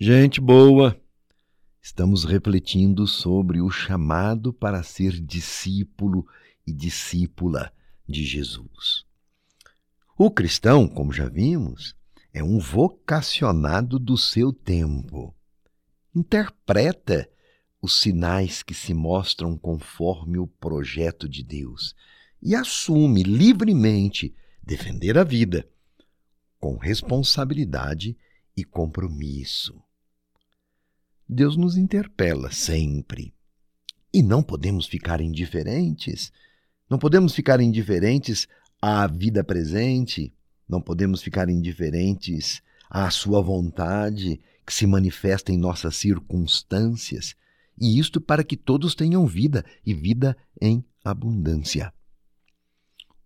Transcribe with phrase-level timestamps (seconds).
[0.00, 1.00] Gente boa,
[1.80, 6.26] estamos refletindo sobre o chamado para ser discípulo
[6.66, 7.72] e discípula
[8.04, 9.06] de Jesus.
[10.18, 11.94] O cristão, como já vimos,
[12.32, 15.32] é um vocacionado do seu tempo.
[16.12, 17.30] Interpreta
[17.80, 21.94] os sinais que se mostram conforme o projeto de Deus
[22.42, 25.64] e assume livremente defender a vida
[26.58, 28.18] com responsabilidade
[28.56, 29.83] e compromisso.
[31.28, 33.34] Deus nos interpela sempre.
[34.12, 36.32] E não podemos ficar indiferentes.
[36.88, 38.46] Não podemos ficar indiferentes
[38.80, 40.32] à vida presente,
[40.68, 47.34] não podemos ficar indiferentes à Sua vontade que se manifesta em nossas circunstâncias,
[47.80, 51.92] e isto para que todos tenham vida e vida em abundância.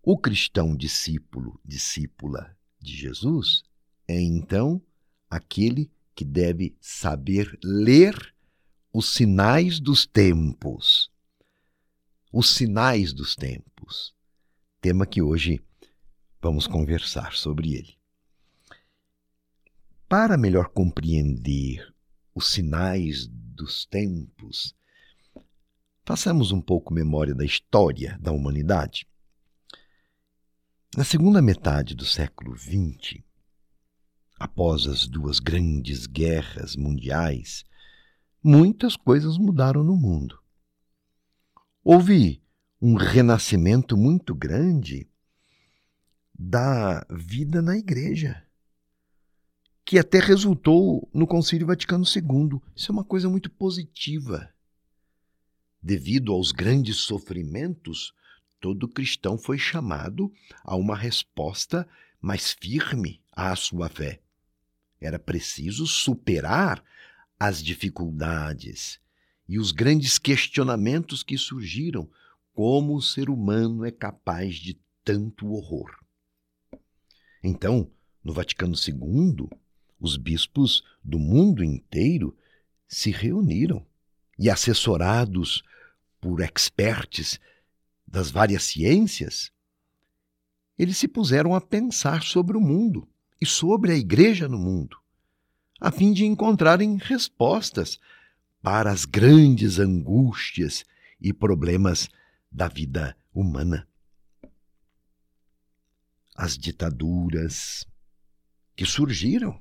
[0.02, 3.62] O cristão discípulo, discípula de Jesus,
[4.06, 4.80] é então
[5.28, 8.34] aquele que deve saber ler
[8.92, 11.12] os sinais dos tempos.
[12.32, 14.12] Os sinais dos tempos.
[14.80, 15.60] Tema que hoje
[16.42, 17.96] vamos conversar sobre ele.
[20.08, 21.94] Para melhor compreender
[22.34, 24.74] os sinais dos tempos,
[26.04, 29.06] façamos um pouco memória da história da humanidade.
[30.96, 33.22] Na segunda metade do século XX,
[34.38, 37.64] após as duas grandes guerras mundiais,
[38.42, 40.38] muitas coisas mudaram no mundo.
[41.82, 42.42] Houve
[42.80, 45.08] um renascimento muito grande
[46.38, 48.46] da vida na igreja,
[49.84, 52.60] que até resultou no Concílio Vaticano II.
[52.76, 54.52] Isso é uma coisa muito positiva.
[55.82, 58.12] Devido aos grandes sofrimentos,
[58.60, 61.88] todo cristão foi chamado a uma resposta
[62.20, 64.20] mais firme à sua fé.
[65.00, 66.82] Era preciso superar
[67.38, 69.00] as dificuldades
[69.48, 72.10] e os grandes questionamentos que surgiram
[72.52, 75.90] como o ser humano é capaz de tanto horror.
[77.42, 77.90] Então,
[78.22, 79.48] no Vaticano II,
[80.00, 82.36] os bispos do mundo inteiro
[82.86, 83.86] se reuniram
[84.38, 85.62] e, assessorados
[86.20, 87.38] por experts
[88.06, 89.52] das várias ciências,
[90.78, 93.08] eles se puseram a pensar sobre o mundo
[93.40, 94.96] e sobre a igreja no mundo,
[95.80, 97.98] a fim de encontrarem respostas
[98.60, 100.84] para as grandes angústias
[101.20, 102.08] e problemas
[102.50, 103.86] da vida humana.
[106.34, 107.86] As ditaduras
[108.76, 109.60] que surgiram,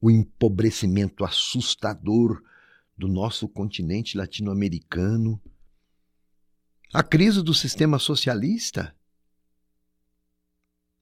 [0.00, 2.42] o empobrecimento assustador
[2.96, 5.40] do nosso continente latino-americano,
[6.92, 8.94] a crise do sistema socialista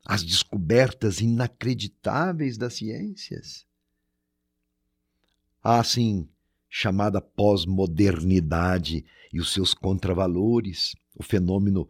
[0.04, 3.66] as descobertas inacreditáveis das ciências.
[5.62, 6.28] A assim
[6.68, 11.88] chamada pós-modernidade e os seus contravalores, o fenômeno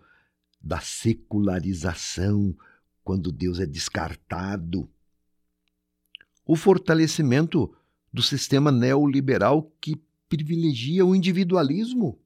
[0.61, 2.57] da secularização,
[3.05, 4.91] quando Deus é descartado,
[6.45, 7.75] o fortalecimento
[8.13, 12.19] do sistema neoliberal que privilegia o individualismo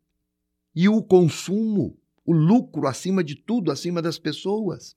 [0.75, 4.97] e o consumo, o lucro acima de tudo, acima das pessoas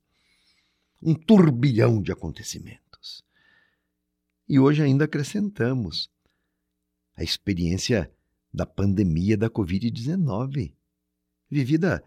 [1.02, 3.24] um turbilhão de acontecimentos.
[4.48, 6.10] E hoje ainda acrescentamos
[7.16, 8.12] a experiência
[8.54, 10.74] da pandemia da Covid-19,
[11.50, 12.04] vivida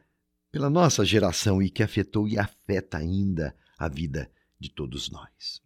[0.50, 5.62] pela nossa geração e que afetou e afeta ainda a vida de todos nós.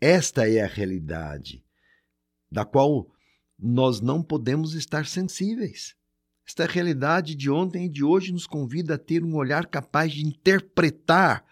[0.00, 1.64] Esta é a realidade
[2.50, 3.10] da qual
[3.58, 5.94] nós não podemos estar sensíveis.
[6.46, 10.26] Esta realidade de ontem e de hoje nos convida a ter um olhar capaz de
[10.26, 11.44] interpretar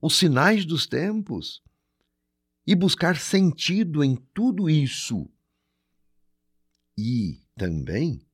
[0.00, 1.62] os sinais dos tempos
[2.66, 5.28] e buscar sentido em tudo isso.
[6.96, 8.24] E também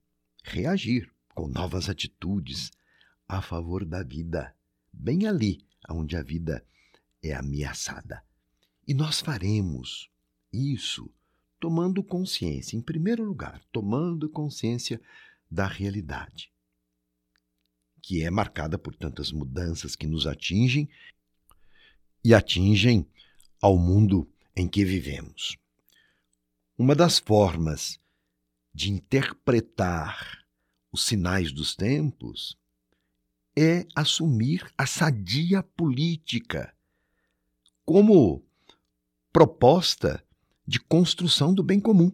[0.45, 2.71] reagir com novas atitudes
[3.29, 4.55] a favor da vida,
[4.93, 6.65] bem ali onde a vida
[7.23, 8.23] é ameaçada.
[8.87, 10.09] E nós faremos
[10.53, 11.13] isso
[11.59, 15.01] tomando consciência, em primeiro lugar, tomando consciência
[15.51, 16.53] da realidade,
[18.03, 20.89] que é marcada por tantas mudanças que nos atingem
[22.27, 23.07] e atingem
[23.63, 25.57] ao mundo em que vivemos.
[26.77, 28.01] Uma das formas
[28.75, 30.45] de interpretar
[30.91, 32.59] os sinais dos tempos
[33.57, 36.75] é assumir a sadia política
[37.85, 38.45] como
[39.33, 40.21] proposta
[40.67, 42.11] de construção do bem comum.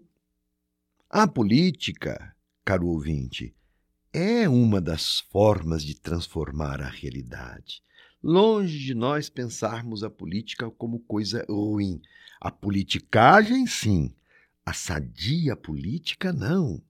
[1.08, 2.36] A política,
[2.66, 3.56] caro ouvinte,
[4.12, 7.82] é uma das formas de transformar a realidade.
[8.22, 12.00] Longe de nós pensarmos a política como coisa ruim,
[12.40, 14.14] A politicagem, sim.
[14.64, 16.80] A sadia política, não.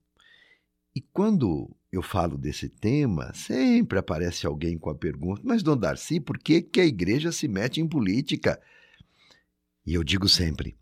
[0.95, 6.19] E quando eu falo desse tema, sempre aparece alguém com a pergunta: Mas, Dom Darcy,
[6.19, 8.61] por que, que a igreja se mete em política?
[9.85, 10.75] E eu digo sempre: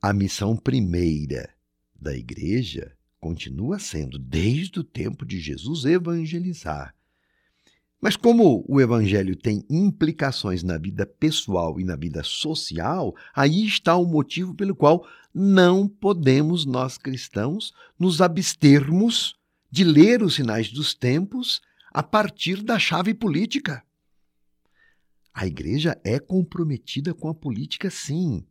[0.00, 1.54] a missão primeira
[1.94, 6.94] da igreja continua sendo, desde o tempo de Jesus, evangelizar.
[8.06, 13.96] Mas como o evangelho tem implicações na vida pessoal e na vida social, aí está
[13.96, 15.04] o motivo pelo qual
[15.34, 19.34] não podemos nós cristãos nos abstermos
[19.68, 21.60] de ler os sinais dos tempos
[21.92, 23.82] a partir da chave política.
[25.34, 28.46] A igreja é comprometida com a política, sim,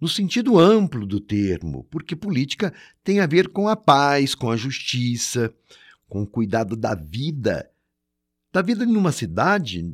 [0.00, 4.56] no sentido amplo do termo, porque política tem a ver com a paz, com a
[4.56, 5.52] justiça,
[6.08, 7.68] com o cuidado da vida,
[8.54, 9.92] da vida em uma cidade,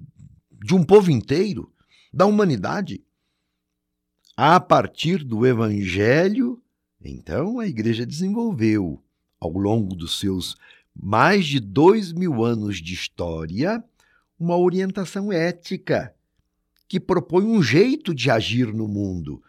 [0.53, 1.73] de um povo inteiro,
[2.13, 3.03] da humanidade.
[4.37, 6.63] A partir do Evangelho,
[7.03, 9.03] então a igreja desenvolveu,
[9.41, 10.59] ao longo dos seus
[10.95, 13.83] mais de dois mil anos de história,
[14.39, 16.15] uma orientação ética
[16.87, 19.43] que propõe um jeito de agir no mundo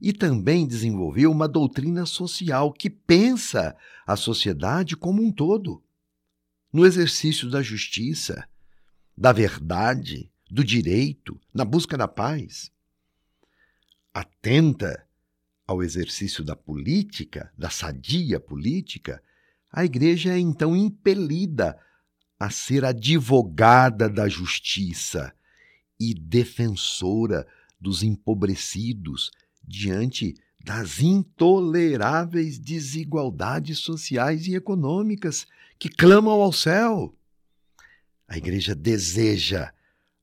[0.00, 5.80] e também desenvolveu uma doutrina social que pensa a sociedade como um todo,
[6.72, 8.44] no exercício da justiça,
[9.16, 12.70] da verdade, do direito, na busca da paz.
[14.12, 15.06] Atenta
[15.66, 19.22] ao exercício da política, da sadia política,
[19.72, 21.78] a igreja é então impelida
[22.38, 25.32] a ser advogada da justiça
[25.98, 27.46] e defensora
[27.80, 29.30] dos empobrecidos
[29.62, 35.46] diante das intoleráveis desigualdades sociais e econômicas
[35.78, 37.14] que clamam ao céu.
[38.28, 39.72] A igreja deseja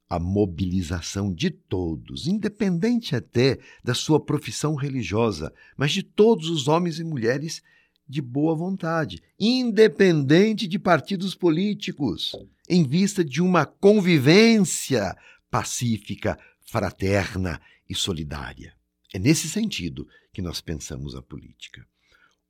[0.09, 6.99] a mobilização de todos, independente até da sua profissão religiosa, mas de todos os homens
[6.99, 7.63] e mulheres
[8.07, 12.35] de boa vontade, independente de partidos políticos,
[12.69, 15.15] em vista de uma convivência
[15.49, 17.59] pacífica, fraterna
[17.89, 18.73] e solidária.
[19.13, 21.85] É nesse sentido que nós pensamos a política.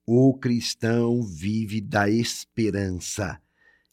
[0.05, 3.39] O cristão vive da esperança,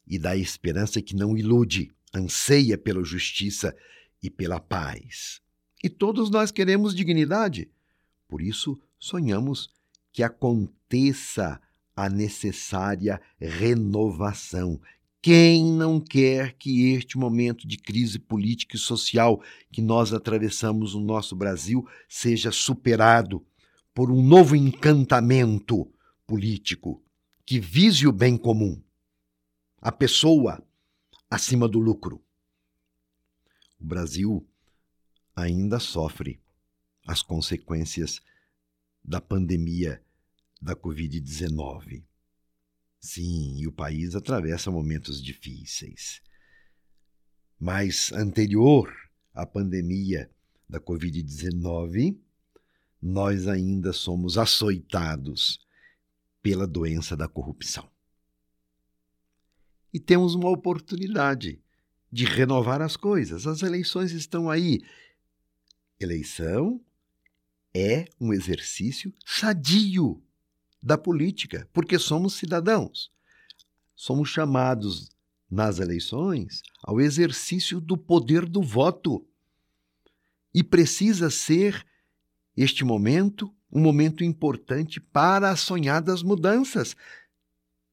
[0.07, 3.75] e da esperança que não ilude, anseia pela justiça
[4.23, 5.41] e pela paz.
[5.83, 7.71] E todos nós queremos dignidade.
[8.29, 9.71] Por isso, sonhamos
[10.13, 11.61] que aconteça
[11.95, 14.81] a necessária renovação,
[15.23, 21.01] quem não quer que este momento de crise política e social que nós atravessamos no
[21.01, 23.45] nosso Brasil seja superado
[23.95, 25.87] por um novo encantamento
[26.27, 27.03] político
[27.45, 28.81] que vise o bem comum,
[29.81, 30.63] a pessoa
[31.31, 32.23] acima do lucro?
[33.81, 34.47] O Brasil
[35.35, 36.39] ainda sofre
[37.07, 38.21] as consequências
[39.03, 40.05] da pandemia
[40.61, 42.05] da Covid-19.
[43.01, 46.21] Sim, e o país atravessa momentos difíceis.
[47.59, 48.95] Mas anterior
[49.33, 50.31] à pandemia
[50.69, 52.19] da Covid-19,
[53.01, 55.67] nós ainda somos açoitados
[56.43, 57.91] pela doença da corrupção.
[59.93, 61.61] E temos uma oportunidade
[62.13, 63.47] de renovar as coisas.
[63.47, 64.81] As eleições estão aí.
[65.99, 66.81] Eleição
[67.75, 70.23] é um exercício sadio
[70.83, 73.13] da política, porque somos cidadãos.
[73.95, 75.11] Somos chamados
[75.51, 79.27] nas eleições ao exercício do poder do voto.
[80.55, 81.87] E precisa ser
[82.57, 86.97] este momento um momento importante para as sonhadas mudanças.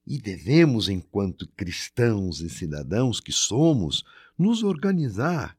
[0.10, 4.06] E devemos, enquanto cristãos e cidadãos que somos,
[4.38, 5.58] nos organizar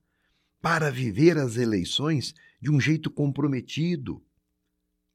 [0.59, 4.25] para viver as eleições de um jeito comprometido,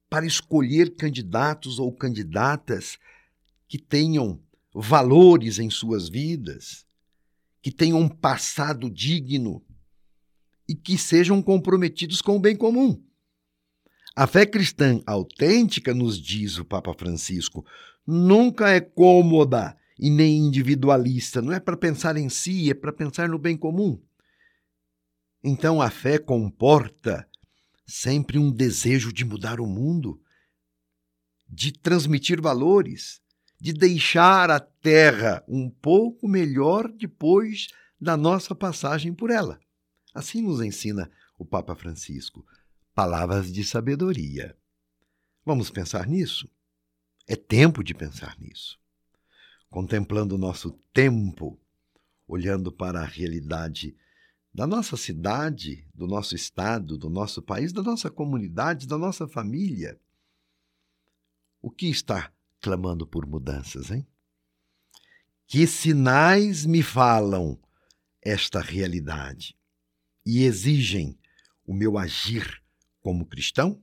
[0.08, 3.00] para escolher candidatos ou candidatas
[3.68, 4.40] que tenham
[4.72, 6.86] valores em suas vidas,
[7.60, 9.66] que tenham um passado digno
[10.70, 13.04] e que sejam comprometidos com o bem comum.
[14.16, 17.66] A fé cristã autêntica, nos diz o Papa Francisco,
[18.06, 23.30] nunca é cômoda e nem individualista, não é para pensar em si, é para pensar
[23.30, 24.02] no bem comum.
[25.44, 27.28] Então a fé comporta
[27.86, 30.22] sempre um desejo de mudar o mundo,
[31.48, 33.22] de transmitir valores,
[33.60, 37.68] de deixar a terra um pouco melhor depois
[38.00, 39.60] da nossa passagem por ela.
[40.14, 42.46] Assim nos ensina o Papa Francisco.
[42.94, 44.56] Palavras de sabedoria.
[45.46, 46.50] Vamos pensar nisso?
[47.28, 48.80] É tempo de pensar nisso.
[49.70, 51.60] Contemplando o nosso tempo,
[52.28, 53.96] olhando para a realidade
[54.54, 60.00] da nossa cidade, do nosso estado, do nosso país, da nossa comunidade, da nossa família.
[61.62, 64.06] O que está clamando por mudanças, hein?
[65.48, 67.60] Que sinais me falam
[68.22, 69.58] esta realidade
[70.26, 71.18] e exigem
[71.66, 72.62] o meu agir
[73.02, 73.82] como cristão?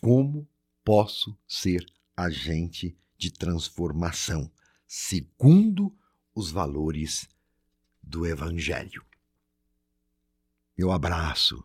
[0.00, 0.46] Como
[0.84, 1.84] posso ser
[2.16, 4.50] agente de transformação
[4.86, 5.96] segundo
[6.34, 7.26] os valores
[8.02, 9.04] do Evangelho?
[10.76, 11.64] Meu abraço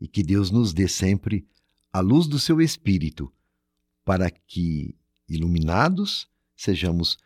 [0.00, 1.46] e que Deus nos dê sempre
[1.92, 3.32] a luz do seu Espírito
[4.04, 4.96] para que,
[5.28, 7.18] iluminados, sejamos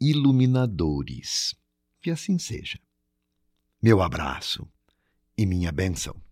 [0.00, 1.54] iluminadores.
[2.00, 2.80] Que assim seja.
[3.80, 4.68] Meu abraço
[5.36, 6.23] e minha bênção.